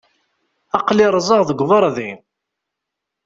[0.77, 2.11] Aql-i rrẓeɣ deg uberḍi.